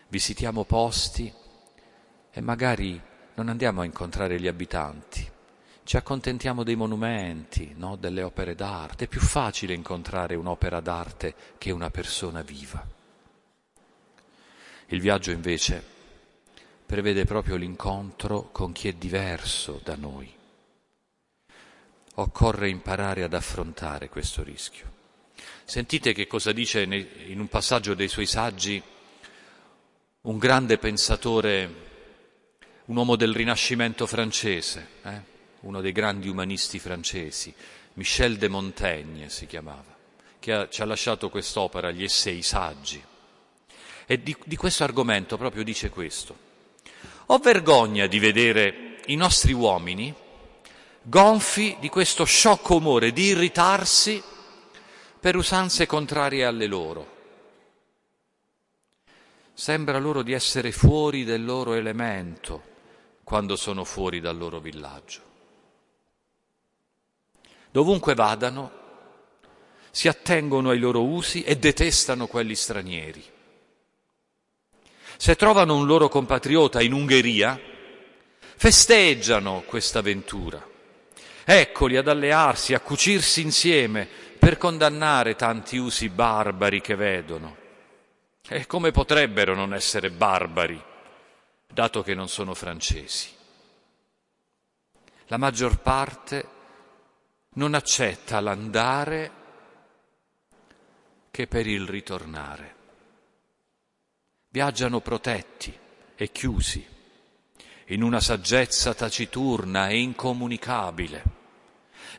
Visitiamo 0.10 0.66
posti 0.66 1.34
e 2.30 2.42
magari 2.42 3.02
non 3.36 3.50
andiamo 3.50 3.82
a 3.82 3.86
incontrare 3.86 4.40
gli 4.40 4.48
abitanti, 4.48 5.30
ci 5.84 5.98
accontentiamo 5.98 6.64
dei 6.64 6.76
monumenti, 6.76 7.74
no? 7.76 7.96
delle 7.96 8.22
opere 8.22 8.56
d'arte. 8.56 9.06
È 9.06 9.08
più 9.08 9.20
facile 9.20 9.74
incontrare 9.74 10.36
un'opera 10.36 10.80
d'arte 10.80 11.36
che 11.58 11.72
una 11.72 11.90
persona 11.90 12.42
viva. 12.42 12.86
Il 14.88 15.02
viaggio 15.02 15.32
invece 15.32 15.84
prevede 16.86 17.26
proprio 17.26 17.56
l'incontro 17.56 18.50
con 18.52 18.72
chi 18.72 18.88
è 18.90 18.94
diverso 18.94 19.82
da 19.84 19.96
noi. 19.96 20.34
Occorre 22.16 22.70
imparare 22.70 23.24
ad 23.24 23.34
affrontare 23.34 24.10
questo 24.10 24.44
rischio. 24.44 25.00
Sentite 25.64 26.14
che 26.14 26.28
cosa 26.28 26.52
dice 26.52 26.84
in 26.84 27.40
un 27.40 27.48
passaggio 27.48 27.94
dei 27.94 28.08
suoi 28.08 28.26
saggi 28.28 28.82
un 30.22 30.38
grande 30.38 30.78
pensatore, 30.78 31.91
un 32.86 32.96
uomo 32.96 33.16
del 33.16 33.34
Rinascimento 33.34 34.06
francese. 34.06 34.88
Eh? 35.04 35.32
uno 35.62 35.82
dei 35.82 35.92
grandi 35.92 36.28
umanisti 36.28 36.80
francesi, 36.80 37.54
Michel 37.94 38.38
de 38.38 38.48
Montaigne 38.48 39.30
si 39.30 39.46
chiamava, 39.46 39.96
che 40.40 40.54
ha, 40.54 40.70
ci 40.70 40.82
ha 40.82 40.86
lasciato 40.86 41.30
quest'opera, 41.30 41.92
gli 41.92 42.04
essei 42.04 42.42
saggi. 42.42 43.04
E 44.06 44.24
di, 44.24 44.36
di 44.46 44.56
questo 44.56 44.84
argomento 44.84 45.38
proprio 45.38 45.64
dice 45.64 45.90
questo. 45.90 46.50
Ho 47.28 47.38
vergogna 47.38 48.08
di 48.08 48.20
vedere 48.20 49.00
i 49.06 49.16
nostri 49.16 49.54
uomini 49.54 50.14
gonfi 51.04 51.78
di 51.80 51.90
questo 51.90 52.26
sciocco 52.26 52.76
umore, 52.76 53.12
di 53.12 53.26
irritarsi 53.26 54.22
per 55.20 55.36
usanze 55.36 55.86
contrarie 55.86 56.46
alle 56.46 56.66
loro. 56.66 57.20
Sembra 59.54 60.00
loro 60.00 60.24
di 60.24 60.34
essere 60.34 60.72
fuori 60.72 61.24
del 61.24 61.46
loro 61.46 61.74
elemento 61.74 62.70
quando 63.24 63.56
sono 63.56 63.84
fuori 63.84 64.20
dal 64.20 64.38
loro 64.38 64.60
villaggio. 64.60 65.22
Dovunque 67.72 68.14
vadano, 68.16 68.80
si 69.92 70.08
attengono 70.08 70.70
ai 70.70 70.80
loro 70.80 71.04
usi 71.04 71.44
e 71.44 71.58
detestano 71.58 72.28
quelli 72.28 72.56
stranieri. 72.56 73.24
Se 75.18 75.36
trovano 75.36 75.76
un 75.76 75.86
loro 75.86 76.10
compatriota 76.10 76.82
in 76.82 76.94
Ungheria, 76.94 77.60
festeggiano 78.56 79.64
questa 79.66 80.00
avventura. 80.00 80.68
Eccoli 81.44 81.98
ad 81.98 82.08
allearsi, 82.08 82.74
a 82.74 82.80
cucirsi 82.80 83.42
insieme 83.42 84.08
per 84.40 84.58
condannare 84.58 85.36
tanti 85.36 85.78
usi 85.78 86.10
barbari 86.10 86.82
che 86.82 86.96
vedono. 86.96 87.58
E 88.48 88.66
come 88.66 88.92
potrebbero 88.92 89.54
non 89.54 89.74
essere 89.74 90.10
barbari, 90.10 90.82
dato 91.74 92.04
che 92.04 92.14
non 92.14 92.28
sono 92.28 92.54
francesi? 92.54 93.30
La 95.28 95.38
maggior 95.38 95.80
parte 95.80 96.50
non 97.54 97.74
accetta 97.74 98.40
l'andare 98.40 99.32
che 101.32 101.48
per 101.48 101.68
il 101.68 101.88
ritornare. 101.88 102.76
Viaggiano 104.50 105.00
protetti 105.00 105.78
e 106.16 106.32
chiusi, 106.32 106.86
in 107.88 108.04
una 108.04 108.20
saggezza 108.20 108.94
taciturna 108.94 109.88
e 109.88 110.00
incomunicabile, 110.00 111.24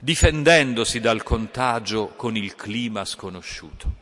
difendendosi 0.00 0.98
dal 0.98 1.22
contagio 1.22 2.08
con 2.08 2.36
il 2.36 2.54
clima 2.54 3.04
sconosciuto. 3.04 4.00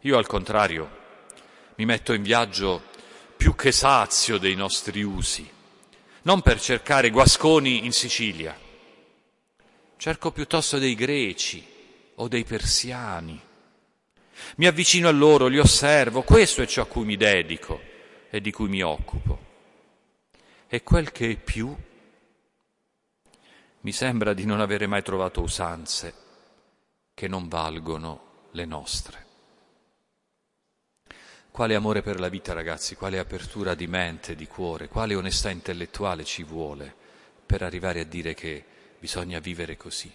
Io 0.00 0.18
al 0.18 0.26
contrario 0.26 1.00
mi 1.76 1.84
metto 1.84 2.12
in 2.12 2.22
viaggio 2.22 2.90
più 3.42 3.56
che 3.56 3.72
sazio 3.72 4.38
dei 4.38 4.54
nostri 4.54 5.02
usi, 5.02 5.50
non 6.22 6.42
per 6.42 6.60
cercare 6.60 7.10
guasconi 7.10 7.84
in 7.84 7.90
Sicilia, 7.90 8.56
cerco 9.96 10.30
piuttosto 10.30 10.78
dei 10.78 10.94
greci 10.94 11.60
o 12.14 12.28
dei 12.28 12.44
persiani. 12.44 13.40
Mi 14.58 14.66
avvicino 14.68 15.08
a 15.08 15.10
loro, 15.10 15.48
li 15.48 15.58
osservo, 15.58 16.22
questo 16.22 16.62
è 16.62 16.66
ciò 16.68 16.82
a 16.82 16.86
cui 16.86 17.04
mi 17.04 17.16
dedico 17.16 17.80
e 18.30 18.40
di 18.40 18.52
cui 18.52 18.68
mi 18.68 18.80
occupo. 18.80 19.40
E 20.68 20.84
quel 20.84 21.10
che 21.10 21.30
è 21.32 21.36
più, 21.36 21.76
mi 23.80 23.92
sembra 23.92 24.34
di 24.34 24.44
non 24.44 24.60
avere 24.60 24.86
mai 24.86 25.02
trovato 25.02 25.40
usanze 25.40 26.14
che 27.12 27.26
non 27.26 27.48
valgono 27.48 28.46
le 28.52 28.66
nostre. 28.66 29.31
Quale 31.52 31.74
amore 31.74 32.00
per 32.00 32.18
la 32.18 32.30
vita, 32.30 32.54
ragazzi, 32.54 32.96
quale 32.96 33.18
apertura 33.18 33.74
di 33.74 33.86
mente, 33.86 34.34
di 34.34 34.46
cuore, 34.46 34.88
quale 34.88 35.14
onestà 35.14 35.50
intellettuale 35.50 36.24
ci 36.24 36.44
vuole 36.44 36.94
per 37.44 37.60
arrivare 37.60 38.00
a 38.00 38.04
dire 38.04 38.32
che 38.32 38.64
bisogna 38.98 39.38
vivere 39.38 39.76
così. 39.76 40.10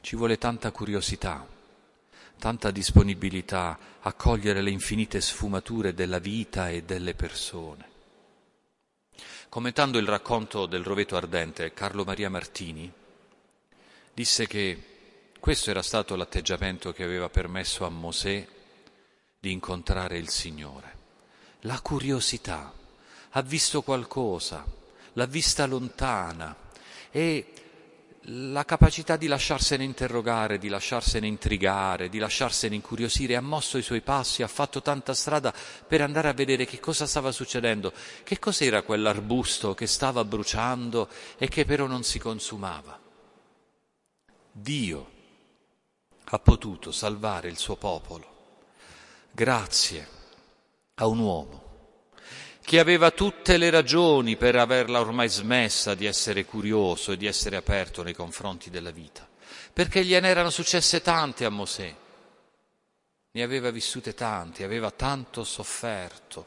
Ci 0.00 0.16
vuole 0.16 0.36
tanta 0.36 0.72
curiosità, 0.72 1.46
tanta 2.40 2.72
disponibilità 2.72 3.78
a 4.00 4.12
cogliere 4.14 4.60
le 4.62 4.70
infinite 4.70 5.20
sfumature 5.20 5.94
della 5.94 6.18
vita 6.18 6.68
e 6.68 6.82
delle 6.82 7.14
persone. 7.14 7.88
Commentando 9.48 9.98
il 9.98 10.08
racconto 10.08 10.66
del 10.66 10.82
roveto 10.82 11.14
ardente, 11.14 11.72
Carlo 11.72 12.02
Maria 12.02 12.30
Martini 12.30 12.92
disse 14.12 14.48
che 14.48 14.82
questo 15.38 15.70
era 15.70 15.82
stato 15.82 16.16
l'atteggiamento 16.16 16.92
che 16.92 17.04
aveva 17.04 17.28
permesso 17.28 17.86
a 17.86 17.90
Mosè 17.90 18.44
di 19.44 19.52
incontrare 19.52 20.16
il 20.16 20.30
Signore. 20.30 20.92
La 21.60 21.80
curiosità, 21.82 22.72
ha 23.30 23.42
visto 23.42 23.82
qualcosa, 23.82 24.64
l'ha 25.12 25.26
vista 25.26 25.66
lontana 25.66 26.56
e 27.10 27.52
la 28.28 28.64
capacità 28.64 29.18
di 29.18 29.26
lasciarsene 29.26 29.84
interrogare, 29.84 30.56
di 30.56 30.68
lasciarsene 30.68 31.26
intrigare, 31.26 32.08
di 32.08 32.16
lasciarsene 32.16 32.74
incuriosire, 32.74 33.36
ha 33.36 33.42
mosso 33.42 33.76
i 33.76 33.82
suoi 33.82 34.00
passi, 34.00 34.42
ha 34.42 34.48
fatto 34.48 34.80
tanta 34.80 35.12
strada 35.12 35.52
per 35.86 36.00
andare 36.00 36.28
a 36.28 36.32
vedere 36.32 36.64
che 36.64 36.80
cosa 36.80 37.04
stava 37.04 37.30
succedendo, 37.30 37.92
che 38.22 38.38
cos'era 38.38 38.80
quell'arbusto 38.80 39.74
che 39.74 39.86
stava 39.86 40.24
bruciando 40.24 41.06
e 41.36 41.48
che 41.48 41.66
però 41.66 41.86
non 41.86 42.02
si 42.02 42.18
consumava. 42.18 42.98
Dio 44.50 45.10
ha 46.24 46.38
potuto 46.38 46.92
salvare 46.92 47.50
il 47.50 47.58
suo 47.58 47.76
popolo 47.76 48.33
grazie 49.34 50.08
a 50.94 51.06
un 51.08 51.18
uomo 51.18 51.62
che 52.60 52.78
aveva 52.78 53.10
tutte 53.10 53.56
le 53.56 53.68
ragioni 53.68 54.36
per 54.36 54.54
averla 54.54 55.00
ormai 55.00 55.28
smessa 55.28 55.94
di 55.94 56.06
essere 56.06 56.44
curioso 56.44 57.12
e 57.12 57.16
di 57.16 57.26
essere 57.26 57.56
aperto 57.56 58.02
nei 58.02 58.14
confronti 58.14 58.70
della 58.70 58.92
vita, 58.92 59.28
perché 59.72 60.04
gliene 60.04 60.28
erano 60.28 60.48
successe 60.50 61.02
tante 61.02 61.44
a 61.44 61.50
Mosè, 61.50 61.94
ne 63.32 63.42
aveva 63.42 63.70
vissute 63.70 64.14
tante, 64.14 64.64
aveva 64.64 64.90
tanto 64.92 65.44
sofferto, 65.44 66.46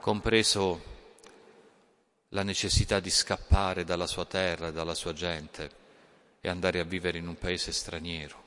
compreso 0.00 0.92
la 2.28 2.42
necessità 2.42 3.00
di 3.00 3.10
scappare 3.10 3.82
dalla 3.82 4.06
sua 4.06 4.26
terra, 4.26 4.70
dalla 4.70 4.94
sua 4.94 5.14
gente 5.14 5.70
e 6.40 6.48
andare 6.48 6.78
a 6.78 6.84
vivere 6.84 7.18
in 7.18 7.26
un 7.26 7.38
paese 7.38 7.72
straniero. 7.72 8.42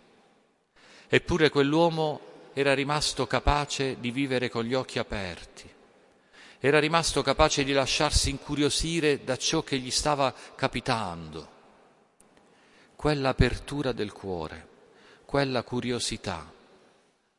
Eppure 1.10 1.50
quell'uomo 1.50 2.36
era 2.58 2.74
rimasto 2.74 3.28
capace 3.28 4.00
di 4.00 4.10
vivere 4.10 4.50
con 4.50 4.64
gli 4.64 4.74
occhi 4.74 4.98
aperti, 4.98 5.72
era 6.58 6.80
rimasto 6.80 7.22
capace 7.22 7.64
di 7.64 7.72
lasciarsi 7.72 8.32
incuriosire 8.32 9.24
da 9.24 9.38
ciò 9.38 9.62
che 9.62 9.78
gli 9.78 9.92
stava 9.92 10.34
capitando. 10.56 11.50
Quell'apertura 12.96 13.92
del 13.92 14.12
cuore, 14.12 14.68
quella 15.26 15.62
curiosità 15.62 16.52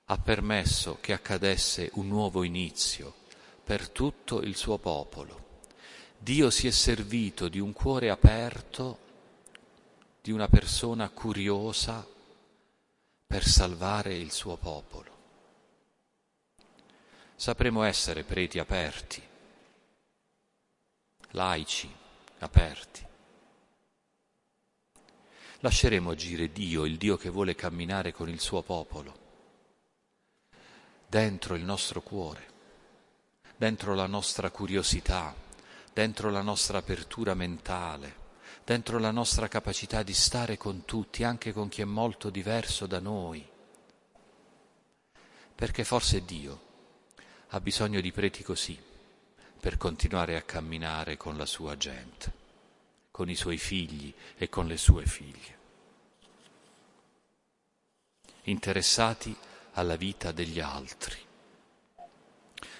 ha 0.04 0.18
permesso 0.18 0.98
che 1.00 1.12
accadesse 1.12 1.90
un 1.94 2.06
nuovo 2.06 2.44
inizio 2.44 3.12
per 3.64 3.88
tutto 3.88 4.40
il 4.40 4.54
suo 4.54 4.78
popolo. 4.78 5.64
Dio 6.16 6.48
si 6.50 6.68
è 6.68 6.70
servito 6.70 7.48
di 7.48 7.58
un 7.58 7.72
cuore 7.72 8.08
aperto, 8.08 8.98
di 10.22 10.30
una 10.30 10.46
persona 10.46 11.08
curiosa 11.08 12.06
per 13.28 13.44
salvare 13.46 14.14
il 14.14 14.32
suo 14.32 14.56
popolo. 14.56 15.16
Sapremo 17.36 17.82
essere 17.82 18.24
preti 18.24 18.58
aperti, 18.58 19.22
laici 21.32 21.94
aperti. 22.38 23.06
Lasceremo 25.60 26.10
agire 26.10 26.50
Dio, 26.50 26.86
il 26.86 26.96
Dio 26.96 27.18
che 27.18 27.28
vuole 27.28 27.54
camminare 27.54 28.12
con 28.12 28.30
il 28.30 28.40
suo 28.40 28.62
popolo, 28.62 29.18
dentro 31.06 31.54
il 31.54 31.64
nostro 31.64 32.00
cuore, 32.00 32.46
dentro 33.58 33.94
la 33.94 34.06
nostra 34.06 34.50
curiosità, 34.50 35.34
dentro 35.92 36.30
la 36.30 36.42
nostra 36.42 36.78
apertura 36.78 37.34
mentale, 37.34 38.27
dentro 38.68 38.98
la 38.98 39.10
nostra 39.10 39.48
capacità 39.48 40.02
di 40.02 40.12
stare 40.12 40.58
con 40.58 40.84
tutti, 40.84 41.24
anche 41.24 41.54
con 41.54 41.70
chi 41.70 41.80
è 41.80 41.86
molto 41.86 42.28
diverso 42.28 42.84
da 42.84 43.00
noi. 43.00 43.42
Perché 45.54 45.84
forse 45.84 46.22
Dio 46.22 46.60
ha 47.48 47.60
bisogno 47.60 48.02
di 48.02 48.12
preti 48.12 48.42
così 48.42 48.78
per 49.58 49.78
continuare 49.78 50.36
a 50.36 50.42
camminare 50.42 51.16
con 51.16 51.38
la 51.38 51.46
sua 51.46 51.78
gente, 51.78 52.30
con 53.10 53.30
i 53.30 53.34
suoi 53.34 53.56
figli 53.56 54.12
e 54.36 54.50
con 54.50 54.66
le 54.66 54.76
sue 54.76 55.06
figlie. 55.06 55.56
Interessati 58.42 59.34
alla 59.72 59.96
vita 59.96 60.30
degli 60.30 60.60
altri 60.60 61.24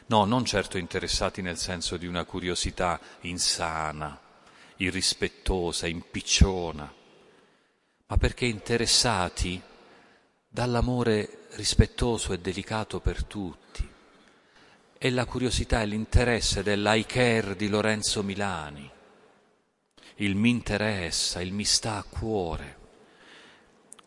No, 0.09 0.25
non 0.25 0.45
certo 0.45 0.77
interessati 0.79 1.43
nel 1.43 1.59
senso 1.59 1.99
di 1.99 2.07
una 2.07 2.25
curiosità 2.25 2.99
insana, 3.21 4.28
irrispettosa, 4.79 5.87
impicciona, 5.87 6.93
ma 8.07 8.17
perché 8.17 8.47
interessati 8.47 9.61
dall'amore 10.49 11.47
rispettoso 11.53 12.33
e 12.33 12.39
delicato 12.39 13.01
per 13.01 13.25
tutti. 13.25 13.87
E 15.01 15.11
la 15.11 15.27
curiosità 15.27 15.83
e 15.83 15.87
l'interesse 15.87 16.63
dell'Aiker 16.63 17.55
di 17.55 17.69
Lorenzo 17.69 18.23
Milani. 18.23 18.91
Il 20.17 20.35
mi 20.35 20.51
interessa, 20.51 21.41
il 21.41 21.53
mi 21.53 21.65
sta 21.65 21.97
a 21.97 22.03
cuore. 22.03 22.77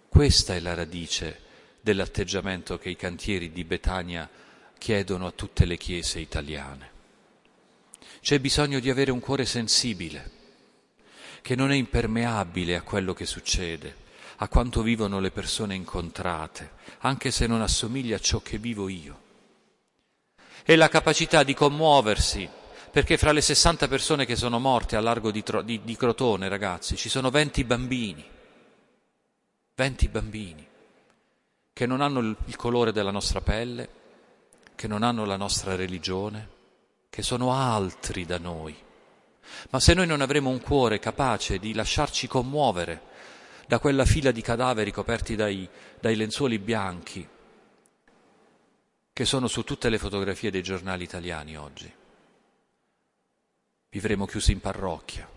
Questa 0.10 0.54
è 0.54 0.60
la 0.60 0.74
radice 0.74 1.40
dell'atteggiamento 1.80 2.78
che 2.78 2.90
i 2.90 2.98
cantieri 2.98 3.51
di 3.51 3.63
Betania 3.63 4.30
chiedono 4.78 5.28
a 5.28 5.32
tutte 5.32 5.63
le 5.66 5.78
chiese 5.78 6.20
italiane. 6.20 6.90
C'è 8.20 8.40
bisogno 8.40 8.80
di 8.80 8.90
avere 8.90 9.12
un 9.12 9.20
cuore 9.20 9.46
sensibile, 9.46 10.40
che 11.42 11.56
non 11.56 11.72
è 11.72 11.76
impermeabile 11.76 12.76
a 12.76 12.82
quello 12.82 13.14
che 13.14 13.26
succede, 13.26 13.96
a 14.38 14.48
quanto 14.48 14.82
vivono 14.82 15.20
le 15.20 15.32
persone 15.32 15.75
incontrate, 15.75 16.72
anche 17.00 17.32
se 17.32 17.48
non 17.48 17.62
assomiglia 17.62 18.16
a 18.16 18.20
ciò 18.20 18.40
che 18.42 18.58
vivo 18.58 18.88
io. 18.88 19.20
E 20.64 20.75
la 20.75 20.90
capacità 20.90 21.44
di 21.44 21.54
commuoversi, 21.54 22.48
perché 22.92 23.18
fra 23.18 23.32
le 23.32 23.42
60 23.42 23.88
persone 23.88 24.25
che 24.25 24.36
sono 24.36 24.60
morte 24.60 24.96
a 24.96 25.01
largo 25.01 25.32
di, 25.32 25.44
di, 25.64 25.82
di 25.84 25.96
Crotone, 25.96 26.50
ragazzi, 26.50 26.96
ci 26.96 27.10
sono 27.10 27.30
20 27.30 27.64
bambini, 27.64 28.25
20 29.75 30.08
bambini, 30.08 30.68
che 31.74 31.86
non 31.86 32.01
hanno 32.01 32.20
il 32.20 32.56
colore 32.56 32.92
della 32.92 33.12
nostra 33.12 33.42
pelle, 33.42 33.90
che 34.75 34.88
non 34.88 35.04
hanno 35.04 35.25
la 35.25 35.38
nostra 35.38 35.75
religione, 35.75 36.50
che 37.10 37.22
sono 37.22 37.54
altri 37.54 38.25
da 38.25 38.38
noi. 38.38 38.75
Ma 39.70 39.79
se 39.79 39.94
noi 39.94 40.07
non 40.07 40.22
avremo 40.22 40.50
un 40.50 40.61
cuore 40.61 41.00
capace 41.00 41.59
di 41.59 41.74
lasciarci 41.74 42.27
commuovere 42.27 43.09
da 43.68 43.79
quella 43.79 44.05
fila 44.05 44.31
di 44.31 44.42
cadaveri 44.42 44.92
coperti 44.92 45.35
dai, 45.35 45.68
dai 46.00 46.16
lenzuoli 46.16 46.59
bianchi 46.59 47.27
che 49.14 49.25
sono 49.25 49.48
su 49.48 49.64
tutte 49.64 49.90
le 49.90 49.98
fotografie 49.98 50.51
dei 50.51 50.64
giornali 50.64 51.03
italiani 51.03 51.57
oggi, 51.57 51.94
vivremo 53.90 54.25
chiusi 54.25 54.51
in 54.51 54.61
parrocchia, 54.61 55.29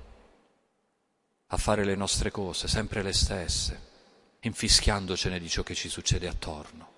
a 1.46 1.56
fare 1.56 1.84
le 1.84 1.94
nostre 1.94 2.30
cose, 2.30 2.68
sempre 2.68 3.02
le 3.02 3.12
stesse, 3.12 3.92
infischiandocene 4.40 5.38
di 5.38 5.48
ciò 5.48 5.62
che 5.62 5.74
ci 5.74 5.88
succede 5.88 6.28
attorno 6.28 6.92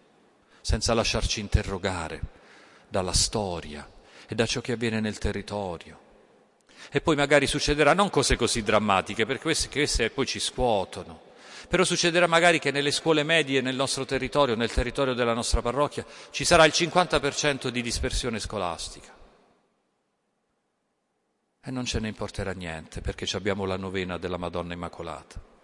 senza 0.66 0.94
lasciarci 0.94 1.38
interrogare 1.38 2.20
dalla 2.88 3.12
storia 3.12 3.88
e 4.26 4.34
da 4.34 4.46
ciò 4.46 4.60
che 4.60 4.72
avviene 4.72 4.98
nel 4.98 5.16
territorio. 5.16 6.05
E 6.90 7.00
poi 7.00 7.16
magari 7.16 7.46
succederà 7.46 7.94
non 7.94 8.10
cose 8.10 8.36
così 8.36 8.62
drammatiche, 8.62 9.26
perché 9.26 9.42
queste, 9.42 9.68
queste 9.68 10.10
poi 10.10 10.26
ci 10.26 10.38
scuotono, 10.38 11.20
però 11.68 11.84
succederà 11.84 12.26
magari 12.26 12.58
che 12.58 12.70
nelle 12.70 12.90
scuole 12.90 13.22
medie 13.22 13.60
nel 13.60 13.74
nostro 13.74 14.04
territorio, 14.04 14.54
nel 14.54 14.72
territorio 14.72 15.14
della 15.14 15.34
nostra 15.34 15.62
parrocchia, 15.62 16.06
ci 16.30 16.44
sarà 16.44 16.64
il 16.64 16.72
50% 16.74 17.68
di 17.68 17.82
dispersione 17.82 18.38
scolastica. 18.38 19.14
E 21.60 21.70
non 21.72 21.84
ce 21.84 21.98
ne 21.98 22.08
importerà 22.08 22.52
niente, 22.52 23.00
perché 23.00 23.26
abbiamo 23.36 23.64
la 23.64 23.76
novena 23.76 24.18
della 24.18 24.36
Madonna 24.36 24.74
Immacolata. 24.74 25.54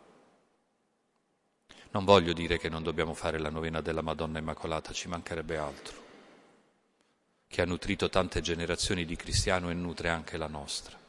Non 1.92 2.04
voglio 2.04 2.32
dire 2.32 2.58
che 2.58 2.68
non 2.68 2.82
dobbiamo 2.82 3.14
fare 3.14 3.38
la 3.38 3.50
novena 3.50 3.80
della 3.80 4.02
Madonna 4.02 4.38
Immacolata, 4.38 4.92
ci 4.92 5.06
mancherebbe 5.06 5.58
altro, 5.58 6.02
che 7.46 7.62
ha 7.62 7.66
nutrito 7.66 8.08
tante 8.08 8.40
generazioni 8.40 9.04
di 9.04 9.14
cristiano 9.14 9.70
e 9.70 9.74
nutre 9.74 10.08
anche 10.08 10.36
la 10.36 10.48
nostra. 10.48 11.01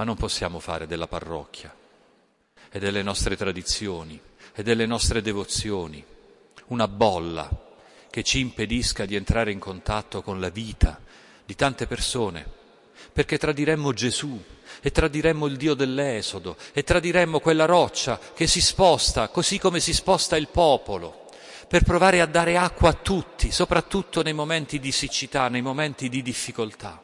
Ma 0.00 0.06
non 0.06 0.16
possiamo 0.16 0.60
fare 0.60 0.86
della 0.86 1.06
parrocchia 1.06 1.76
e 2.70 2.78
delle 2.78 3.02
nostre 3.02 3.36
tradizioni 3.36 4.18
e 4.54 4.62
delle 4.62 4.86
nostre 4.86 5.20
devozioni 5.20 6.02
una 6.68 6.88
bolla 6.88 7.46
che 8.08 8.22
ci 8.22 8.40
impedisca 8.40 9.04
di 9.04 9.14
entrare 9.14 9.52
in 9.52 9.58
contatto 9.58 10.22
con 10.22 10.40
la 10.40 10.48
vita 10.48 10.98
di 11.44 11.54
tante 11.54 11.86
persone, 11.86 12.50
perché 13.12 13.36
tradiremmo 13.36 13.92
Gesù 13.92 14.42
e 14.80 14.90
tradiremmo 14.90 15.44
il 15.44 15.58
Dio 15.58 15.74
dell'Esodo 15.74 16.56
e 16.72 16.82
tradiremmo 16.82 17.38
quella 17.38 17.66
roccia 17.66 18.18
che 18.32 18.46
si 18.46 18.62
sposta 18.62 19.28
così 19.28 19.58
come 19.58 19.80
si 19.80 19.92
sposta 19.92 20.38
il 20.38 20.48
popolo 20.48 21.26
per 21.68 21.82
provare 21.82 22.22
a 22.22 22.26
dare 22.26 22.56
acqua 22.56 22.88
a 22.88 22.94
tutti, 22.94 23.52
soprattutto 23.52 24.22
nei 24.22 24.32
momenti 24.32 24.78
di 24.78 24.92
siccità, 24.92 25.48
nei 25.48 25.60
momenti 25.60 26.08
di 26.08 26.22
difficoltà. 26.22 27.02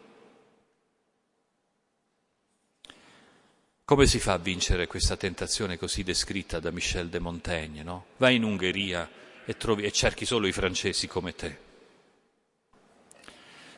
Come 3.88 4.06
si 4.06 4.18
fa 4.18 4.32
a 4.32 4.38
vincere 4.38 4.88
questa 4.88 5.16
tentazione 5.16 5.78
così 5.78 6.02
descritta 6.02 6.58
da 6.58 6.72
Michel 6.72 7.08
de 7.08 7.20
Montaigne? 7.20 7.84
No? 7.84 8.06
Vai 8.16 8.34
in 8.34 8.42
Ungheria 8.42 9.08
e, 9.44 9.56
trovi, 9.56 9.84
e 9.84 9.92
cerchi 9.92 10.26
solo 10.26 10.48
i 10.48 10.52
francesi 10.52 11.06
come 11.06 11.36
te. 11.36 11.58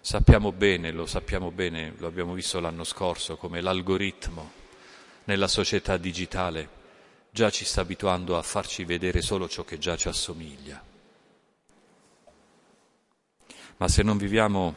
Sappiamo 0.00 0.50
bene, 0.50 0.92
lo 0.92 1.04
sappiamo 1.04 1.50
bene, 1.50 1.92
lo 1.98 2.06
abbiamo 2.06 2.32
visto 2.32 2.58
l'anno 2.58 2.84
scorso, 2.84 3.36
come 3.36 3.60
l'algoritmo 3.60 4.52
nella 5.24 5.46
società 5.46 5.98
digitale 5.98 6.70
già 7.30 7.50
ci 7.50 7.66
sta 7.66 7.82
abituando 7.82 8.38
a 8.38 8.42
farci 8.42 8.84
vedere 8.84 9.20
solo 9.20 9.46
ciò 9.46 9.62
che 9.62 9.76
già 9.76 9.94
ci 9.94 10.08
assomiglia. 10.08 10.82
Ma 13.76 13.88
se 13.88 14.02
non 14.02 14.16
viviamo, 14.16 14.74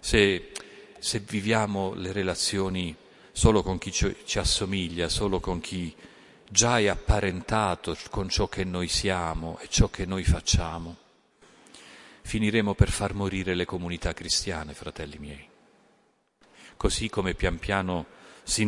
se, 0.00 0.50
se 0.98 1.20
viviamo 1.20 1.94
le 1.94 2.10
relazioni 2.10 3.02
solo 3.36 3.64
con 3.64 3.78
chi 3.78 3.90
ci 3.90 4.38
assomiglia, 4.38 5.08
solo 5.08 5.40
con 5.40 5.58
chi 5.58 5.92
già 6.48 6.78
è 6.78 6.86
apparentato 6.86 7.96
con 8.08 8.28
ciò 8.28 8.46
che 8.48 8.62
noi 8.62 8.86
siamo 8.86 9.58
e 9.58 9.66
ciò 9.68 9.88
che 9.88 10.06
noi 10.06 10.22
facciamo, 10.22 10.96
finiremo 12.22 12.74
per 12.74 12.90
far 12.90 13.12
morire 13.12 13.56
le 13.56 13.64
comunità 13.64 14.12
cristiane, 14.14 14.72
fratelli 14.72 15.18
miei. 15.18 15.48
Così 16.76 17.08
come 17.10 17.34
pian 17.34 17.58
piano 17.58 18.06
si, 18.44 18.62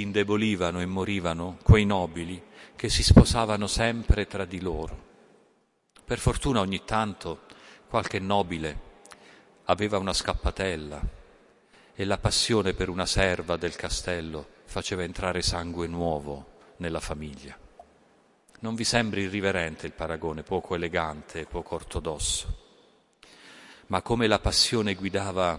indebolivano 0.00 0.80
e 0.80 0.86
morivano 0.86 1.58
quei 1.62 1.84
nobili 1.84 2.42
che 2.74 2.88
si 2.88 3.02
sposavano 3.02 3.66
sempre 3.66 4.26
tra 4.26 4.46
di 4.46 4.60
loro. 4.60 5.04
Per 6.02 6.18
fortuna 6.18 6.60
ogni 6.60 6.82
tanto 6.86 7.42
qualche 7.86 8.18
nobile 8.18 8.80
aveva 9.64 9.98
una 9.98 10.14
scappatella 10.14 11.24
e 11.98 12.04
la 12.04 12.18
passione 12.18 12.74
per 12.74 12.90
una 12.90 13.06
serva 13.06 13.56
del 13.56 13.74
castello 13.74 14.46
faceva 14.66 15.02
entrare 15.02 15.40
sangue 15.40 15.86
nuovo 15.86 16.74
nella 16.76 17.00
famiglia. 17.00 17.58
Non 18.60 18.74
vi 18.74 18.84
sembri 18.84 19.22
irriverente 19.22 19.86
il 19.86 19.92
paragone, 19.92 20.42
poco 20.42 20.74
elegante, 20.74 21.46
poco 21.46 21.74
ortodosso, 21.74 22.64
ma 23.86 24.02
come 24.02 24.26
la 24.26 24.38
passione 24.38 24.94
guidava 24.94 25.58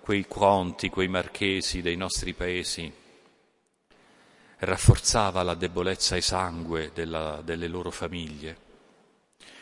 quei 0.00 0.26
conti, 0.26 0.90
quei 0.90 1.06
marchesi 1.06 1.82
dei 1.82 1.96
nostri 1.96 2.32
paesi, 2.32 2.92
rafforzava 4.58 5.44
la 5.44 5.54
debolezza 5.54 6.16
esangue 6.16 6.90
della, 6.92 7.42
delle 7.44 7.68
loro 7.68 7.92
famiglie. 7.92 8.64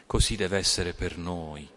Così 0.06 0.36
deve 0.36 0.56
essere 0.56 0.94
per 0.94 1.18
noi. 1.18 1.68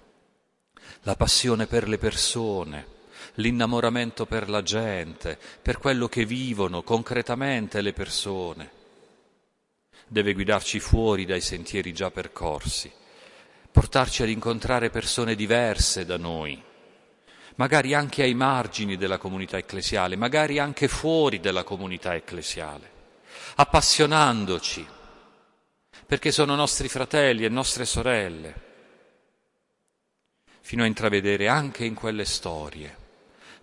La 1.01 1.15
passione 1.17 1.67
per 1.67 1.89
le 1.89 1.97
persone, 1.97 2.95
l'innamoramento 3.37 4.25
per 4.25 4.49
la 4.49 4.61
gente, 4.61 5.37
per 5.61 5.77
quello 5.77 6.07
che 6.07 6.25
vivono 6.25 6.83
concretamente 6.83 7.81
le 7.81 7.93
persone. 7.93 8.71
Deve 10.07 10.33
guidarci 10.33 10.79
fuori 10.79 11.25
dai 11.25 11.41
sentieri 11.41 11.93
già 11.93 12.09
percorsi, 12.11 12.91
portarci 13.71 14.23
ad 14.23 14.29
incontrare 14.29 14.89
persone 14.89 15.35
diverse 15.35 16.05
da 16.05 16.17
noi, 16.17 16.61
magari 17.55 17.93
anche 17.93 18.23
ai 18.23 18.33
margini 18.33 18.95
della 18.95 19.17
comunità 19.17 19.57
ecclesiale, 19.57 20.15
magari 20.15 20.59
anche 20.59 20.87
fuori 20.87 21.39
della 21.39 21.63
comunità 21.63 22.15
ecclesiale, 22.15 22.89
appassionandoci, 23.55 24.85
perché 26.05 26.31
sono 26.31 26.55
nostri 26.55 26.87
fratelli 26.87 27.43
e 27.43 27.49
nostre 27.49 27.85
sorelle, 27.85 28.65
fino 30.61 30.83
a 30.83 30.87
intravedere 30.87 31.47
anche 31.47 31.85
in 31.85 31.93
quelle 31.93 32.25
storie 32.25 33.05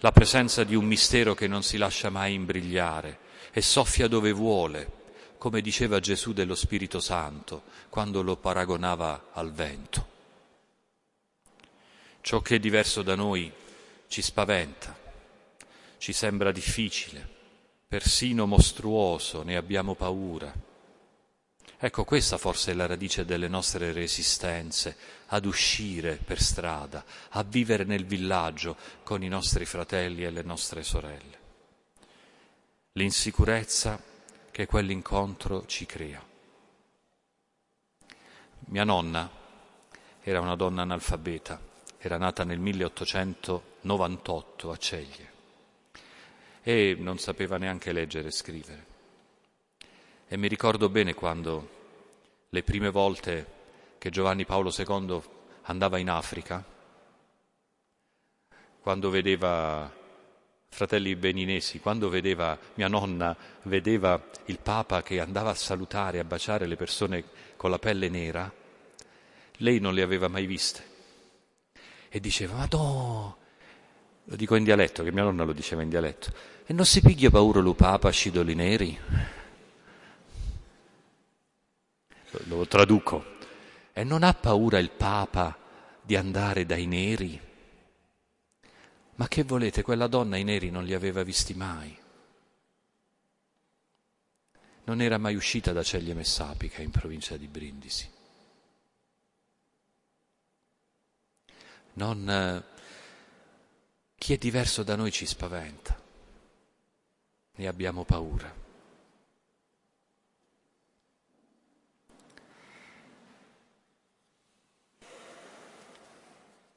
la 0.04 0.12
presenza 0.12 0.64
di 0.64 0.74
un 0.74 0.84
mistero 0.84 1.32
che 1.32 1.46
non 1.46 1.62
si 1.62 1.78
lascia 1.78 2.10
mai 2.10 2.34
imbrigliare 2.34 3.20
e 3.52 3.62
soffia 3.62 4.06
dove 4.06 4.32
vuole, 4.32 5.02
come 5.38 5.62
diceva 5.62 5.98
Gesù 5.98 6.34
dello 6.34 6.54
Spirito 6.54 7.00
Santo 7.00 7.62
quando 7.88 8.20
lo 8.20 8.36
paragonava 8.36 9.30
al 9.32 9.50
vento. 9.50 10.08
Ciò 12.20 12.42
che 12.42 12.56
è 12.56 12.58
diverso 12.58 13.00
da 13.00 13.14
noi 13.14 13.50
ci 14.06 14.20
spaventa, 14.20 14.94
ci 15.96 16.12
sembra 16.12 16.52
difficile, 16.52 17.26
persino 17.88 18.44
mostruoso, 18.44 19.42
ne 19.42 19.56
abbiamo 19.56 19.94
paura. 19.94 20.52
Ecco, 21.84 22.04
questa 22.04 22.38
forse 22.38 22.70
è 22.70 22.74
la 22.74 22.86
radice 22.86 23.26
delle 23.26 23.46
nostre 23.46 23.92
resistenze 23.92 24.96
ad 25.26 25.44
uscire 25.44 26.16
per 26.16 26.40
strada, 26.40 27.04
a 27.32 27.42
vivere 27.42 27.84
nel 27.84 28.06
villaggio 28.06 28.78
con 29.02 29.22
i 29.22 29.28
nostri 29.28 29.66
fratelli 29.66 30.24
e 30.24 30.30
le 30.30 30.40
nostre 30.40 30.82
sorelle. 30.82 31.38
L'insicurezza 32.92 34.02
che 34.50 34.64
quell'incontro 34.64 35.66
ci 35.66 35.84
crea. 35.84 36.24
Mia 38.60 38.84
nonna 38.84 39.30
era 40.22 40.40
una 40.40 40.56
donna 40.56 40.80
analfabeta, 40.80 41.60
era 41.98 42.16
nata 42.16 42.44
nel 42.44 42.60
1898 42.60 44.70
a 44.70 44.76
Ceglie 44.78 45.32
e 46.62 46.96
non 46.98 47.18
sapeva 47.18 47.58
neanche 47.58 47.92
leggere 47.92 48.28
e 48.28 48.32
scrivere. 48.32 48.86
E 50.26 50.38
mi 50.38 50.48
ricordo 50.48 50.88
bene 50.88 51.12
quando 51.12 51.73
le 52.54 52.62
prime 52.62 52.88
volte 52.88 53.46
che 53.98 54.10
Giovanni 54.10 54.44
Paolo 54.44 54.72
II 54.72 55.20
andava 55.62 55.98
in 55.98 56.08
Africa, 56.08 56.64
quando 58.80 59.10
vedeva 59.10 59.92
fratelli 60.68 61.16
beninesi, 61.16 61.80
quando 61.80 62.08
vedeva 62.08 62.56
mia 62.74 62.86
nonna, 62.86 63.36
vedeva 63.62 64.22
il 64.44 64.60
Papa 64.60 65.02
che 65.02 65.18
andava 65.18 65.50
a 65.50 65.54
salutare, 65.54 66.20
a 66.20 66.24
baciare 66.24 66.66
le 66.66 66.76
persone 66.76 67.24
con 67.56 67.70
la 67.70 67.80
pelle 67.80 68.08
nera, 68.08 68.52
lei 69.56 69.80
non 69.80 69.92
le 69.92 70.02
aveva 70.02 70.28
mai 70.28 70.46
viste. 70.46 70.92
E 72.08 72.20
diceva, 72.20 72.54
ma 72.54 72.68
no, 72.70 73.36
lo 74.22 74.36
dico 74.36 74.54
in 74.54 74.62
dialetto, 74.62 75.02
che 75.02 75.10
mia 75.10 75.24
nonna 75.24 75.42
lo 75.42 75.52
diceva 75.52 75.82
in 75.82 75.88
dialetto, 75.88 76.32
e 76.64 76.72
non 76.72 76.86
si 76.86 77.00
piglia 77.00 77.30
paura 77.30 77.58
lo 77.58 77.74
papa 77.74 78.10
scidoli 78.10 78.54
neri? 78.54 79.42
Lo, 82.54 82.66
traduco. 82.68 83.32
E 83.92 84.04
non 84.04 84.22
ha 84.22 84.32
paura 84.32 84.78
il 84.78 84.90
papa 84.90 85.58
di 86.00 86.14
andare 86.14 86.64
dai 86.64 86.86
neri? 86.86 87.40
Ma 89.16 89.28
che 89.28 89.42
volete, 89.42 89.82
quella 89.82 90.06
donna 90.06 90.36
i 90.36 90.44
neri 90.44 90.70
non 90.70 90.84
li 90.84 90.94
aveva 90.94 91.22
visti 91.22 91.54
mai. 91.54 91.96
Non 94.84 95.00
era 95.00 95.18
mai 95.18 95.34
uscita 95.34 95.72
da 95.72 95.82
Ceglie 95.82 96.14
Messapica 96.14 96.82
in 96.82 96.90
provincia 96.90 97.36
di 97.36 97.48
Brindisi. 97.48 98.10
Non, 101.94 102.28
eh, 102.28 102.62
chi 104.16 104.32
è 104.32 104.36
diverso 104.36 104.82
da 104.82 104.96
noi 104.96 105.12
ci 105.12 105.26
spaventa, 105.26 106.00
ne 107.54 107.66
abbiamo 107.66 108.04
paura. 108.04 108.63